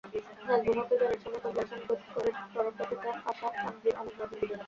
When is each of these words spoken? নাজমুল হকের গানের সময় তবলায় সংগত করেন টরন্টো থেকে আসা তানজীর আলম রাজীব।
নাজমুল 0.47 0.77
হকের 0.79 0.99
গানের 1.01 1.19
সময় 1.23 1.41
তবলায় 1.43 1.67
সংগত 1.71 2.01
করেন 2.13 2.35
টরন্টো 2.53 2.83
থেকে 2.89 3.09
আসা 3.29 3.47
তানজীর 3.55 3.93
আলম 3.99 4.15
রাজীব। 4.19 4.49